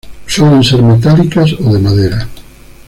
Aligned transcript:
Suelen 0.25 0.63
ser 0.63 0.81
metálicas 0.81 1.53
o 1.63 1.71
de 1.71 1.77
madera. 1.77 2.27